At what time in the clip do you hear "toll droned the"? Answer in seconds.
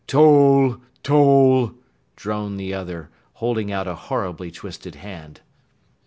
1.03-2.73